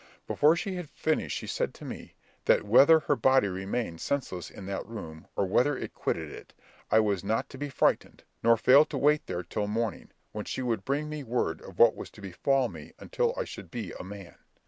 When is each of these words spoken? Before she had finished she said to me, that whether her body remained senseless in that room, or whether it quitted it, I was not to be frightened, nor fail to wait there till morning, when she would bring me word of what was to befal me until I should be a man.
Before 0.25 0.55
she 0.55 0.77
had 0.77 0.89
finished 0.89 1.37
she 1.37 1.45
said 1.45 1.75
to 1.75 1.85
me, 1.85 2.15
that 2.45 2.63
whether 2.63 3.01
her 3.01 3.15
body 3.15 3.47
remained 3.47 4.01
senseless 4.01 4.49
in 4.49 4.65
that 4.65 4.83
room, 4.87 5.27
or 5.35 5.45
whether 5.45 5.77
it 5.77 5.93
quitted 5.93 6.31
it, 6.31 6.55
I 6.89 6.99
was 6.99 7.23
not 7.23 7.49
to 7.49 7.59
be 7.59 7.69
frightened, 7.69 8.23
nor 8.41 8.57
fail 8.57 8.83
to 8.85 8.97
wait 8.97 9.27
there 9.27 9.43
till 9.43 9.67
morning, 9.67 10.09
when 10.31 10.45
she 10.45 10.63
would 10.63 10.85
bring 10.85 11.07
me 11.07 11.21
word 11.23 11.61
of 11.61 11.77
what 11.77 11.95
was 11.95 12.09
to 12.17 12.21
befal 12.21 12.67
me 12.67 12.93
until 12.97 13.35
I 13.37 13.43
should 13.43 13.69
be 13.69 13.91
a 13.99 14.03
man. 14.03 14.37